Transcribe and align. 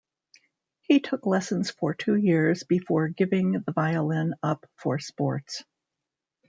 He 0.79 0.99
took 0.99 1.27
lessons 1.27 1.69
for 1.69 1.93
two 1.93 2.15
years 2.15 2.63
before 2.63 3.09
giving 3.09 3.51
the 3.51 3.71
violin 3.71 4.33
up 4.41 4.65
for 4.75 4.97
sports. 4.97 5.63